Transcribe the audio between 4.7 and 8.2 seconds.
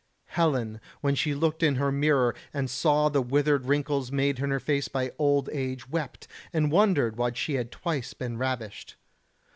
by old age, wept, and wondered why she had twice